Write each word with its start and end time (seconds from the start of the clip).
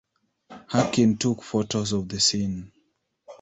Harkin 0.71 1.15
took 1.15 1.43
photos 1.43 1.91
of 1.91 2.09
the 2.09 2.19
scene. 2.19 2.71